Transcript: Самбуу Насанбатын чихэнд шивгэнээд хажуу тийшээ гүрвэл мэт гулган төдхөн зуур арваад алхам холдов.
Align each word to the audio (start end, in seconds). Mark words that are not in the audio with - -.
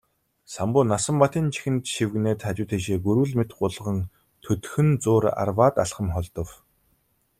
Самбуу 0.53 0.83
Насанбатын 0.91 1.45
чихэнд 1.53 1.83
шивгэнээд 1.93 2.39
хажуу 2.45 2.67
тийшээ 2.69 2.97
гүрвэл 3.05 3.33
мэт 3.37 3.51
гулган 3.59 3.99
төдхөн 4.43 4.89
зуур 5.03 5.23
арваад 5.41 5.75
алхам 5.83 6.07
холдов. 6.13 6.49